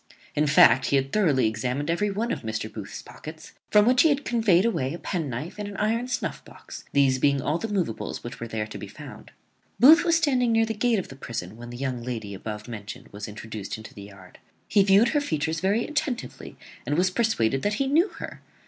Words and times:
In 0.33 0.47
fact, 0.47 0.87
he 0.87 0.95
had 0.95 1.11
thoroughly 1.11 1.45
examined 1.45 1.91
every 1.91 2.09
one 2.09 2.31
of 2.31 2.41
Mr. 2.41 2.73
Booth's 2.73 3.03
pockets; 3.03 3.51
from 3.69 3.85
which 3.85 4.01
he 4.01 4.09
had 4.09 4.25
conveyed 4.25 4.65
away 4.65 4.95
a 4.95 4.97
penknife 4.97 5.59
and 5.59 5.67
an 5.67 5.77
iron 5.77 6.07
snuff 6.07 6.43
box, 6.43 6.85
these 6.91 7.19
being 7.19 7.39
all 7.39 7.59
the 7.59 7.67
moveables 7.67 8.23
which 8.23 8.39
were 8.39 8.47
to 8.47 8.77
be 8.79 8.87
found. 8.87 9.29
Booth 9.79 10.03
was 10.03 10.17
standing 10.17 10.51
near 10.51 10.65
the 10.65 10.73
gate 10.73 10.97
of 10.97 11.09
the 11.09 11.15
prison 11.15 11.55
when 11.55 11.69
the 11.69 11.77
young 11.77 12.01
lady 12.01 12.33
above 12.33 12.67
mentioned 12.67 13.09
was 13.09 13.27
introduced 13.27 13.77
into 13.77 13.93
the 13.93 14.01
yard. 14.01 14.39
He 14.67 14.81
viewed 14.81 15.09
her 15.09 15.21
features 15.21 15.59
very 15.59 15.85
attentively, 15.85 16.57
and 16.83 16.97
was 16.97 17.11
persuaded 17.11 17.61
that 17.61 17.75
he 17.75 17.85
knew 17.85 18.07
her. 18.17 18.41